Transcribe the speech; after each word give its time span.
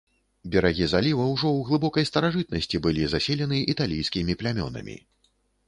Берагі 0.53 0.87
заліва 0.93 1.27
ўжо 1.33 1.47
ў 1.49 1.59
глыбокай 1.67 2.07
старажытнасці 2.11 2.81
былі 2.87 3.03
заселены 3.13 3.63
італійскімі 3.77 4.39
плямёнамі. 4.43 5.01